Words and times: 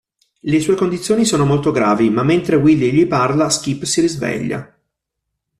Le 0.39 0.59
sue 0.59 0.73
condizioni 0.75 1.25
sono 1.25 1.45
molto 1.45 1.69
gravi 1.69 2.09
ma 2.09 2.23
mentre 2.23 2.55
Willie 2.55 2.91
gli 2.91 3.05
parla, 3.05 3.51
Skip 3.51 3.83
si 3.83 4.01
risveglia. 4.01 4.75